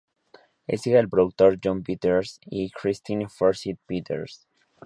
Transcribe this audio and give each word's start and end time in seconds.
Es 0.65 0.87
hija 0.87 0.97
del 0.97 1.09
productor 1.09 1.59
Jon 1.63 1.83
Peters 1.83 2.39
y 2.47 2.63
de 2.63 2.71
Christine 2.71 3.29
Forsyth-Peters. 3.29 4.47